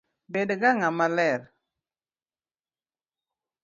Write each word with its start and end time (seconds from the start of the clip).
Bed 0.33 0.49
ga 0.61 0.71
ng’ama 0.77 1.07
ler 1.15 1.41